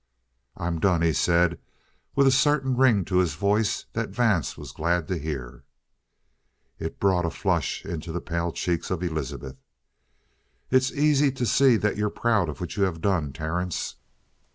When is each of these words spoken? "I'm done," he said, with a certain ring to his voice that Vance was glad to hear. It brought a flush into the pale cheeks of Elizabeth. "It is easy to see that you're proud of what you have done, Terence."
"I'm 0.57 0.79
done," 0.79 1.03
he 1.03 1.13
said, 1.13 1.59
with 2.15 2.25
a 2.25 2.31
certain 2.31 2.75
ring 2.75 3.05
to 3.05 3.17
his 3.17 3.35
voice 3.35 3.85
that 3.93 4.09
Vance 4.09 4.57
was 4.57 4.71
glad 4.71 5.07
to 5.09 5.19
hear. 5.19 5.63
It 6.79 6.99
brought 6.99 7.23
a 7.23 7.29
flush 7.29 7.85
into 7.85 8.11
the 8.11 8.19
pale 8.19 8.51
cheeks 8.51 8.89
of 8.89 9.03
Elizabeth. 9.03 9.57
"It 10.71 10.77
is 10.77 10.91
easy 10.91 11.31
to 11.33 11.45
see 11.45 11.77
that 11.77 11.97
you're 11.97 12.09
proud 12.09 12.49
of 12.49 12.59
what 12.59 12.77
you 12.77 12.81
have 12.85 12.99
done, 12.99 13.31
Terence." 13.31 13.97